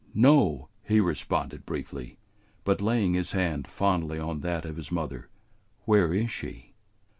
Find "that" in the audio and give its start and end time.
4.39-4.65